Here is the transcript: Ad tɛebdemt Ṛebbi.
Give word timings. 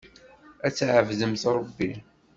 Ad 0.65 0.73
tɛebdemt 0.77 1.43
Ṛebbi. 1.57 1.91